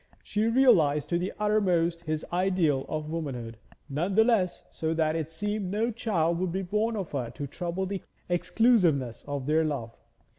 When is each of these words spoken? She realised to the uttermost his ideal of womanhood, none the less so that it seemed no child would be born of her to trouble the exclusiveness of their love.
She 0.23 0.45
realised 0.45 1.09
to 1.09 1.19
the 1.19 1.31
uttermost 1.37 2.01
his 2.05 2.25
ideal 2.33 2.87
of 2.89 3.11
womanhood, 3.11 3.57
none 3.87 4.15
the 4.15 4.23
less 4.23 4.63
so 4.71 4.95
that 4.95 5.15
it 5.15 5.29
seemed 5.29 5.69
no 5.69 5.91
child 5.91 6.39
would 6.39 6.51
be 6.51 6.63
born 6.63 6.95
of 6.95 7.11
her 7.11 7.29
to 7.35 7.45
trouble 7.45 7.85
the 7.85 8.01
exclusiveness 8.27 9.23
of 9.27 9.45
their 9.45 9.63
love. 9.63 9.95